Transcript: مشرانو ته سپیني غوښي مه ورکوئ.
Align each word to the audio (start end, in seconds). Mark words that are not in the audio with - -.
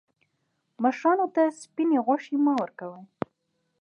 مشرانو 0.83 1.27
ته 1.35 1.43
سپیني 1.61 1.99
غوښي 2.05 2.35
مه 2.45 2.51
ورکوئ. 2.61 2.99